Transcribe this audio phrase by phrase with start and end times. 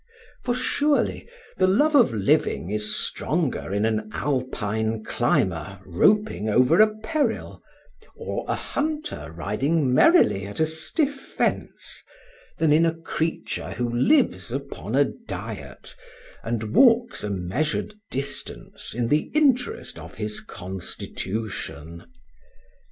[0.43, 6.95] For surely the love of living is stronger in an Alpine climber roping over a
[7.03, 7.61] peril,
[8.15, 12.01] or a hunter riding merrily at a stiff fence,
[12.57, 15.95] than in a creature who lives upon a diet
[16.41, 22.05] and walks a measured distance in the interest of his constitution.